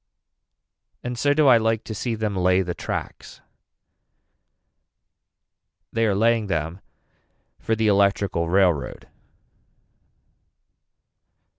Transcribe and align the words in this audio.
And 1.03 1.15
so 1.15 1.31
do 1.31 1.45
I 1.47 1.57
like 1.57 1.83
to 1.83 1.93
see 1.93 2.15
them 2.15 2.35
lay 2.35 2.63
the 2.63 2.73
tracks. 2.73 3.39
They 5.93 6.07
are 6.07 6.15
laying 6.15 6.47
them 6.47 6.81
for 7.59 7.75
the 7.75 7.85
electrical 7.85 8.49
railroad. 8.49 9.07